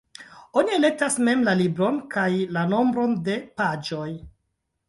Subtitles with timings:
[0.61, 2.25] Oni elektas mem la libron kaj
[2.57, 4.09] la nombron de paĝoj.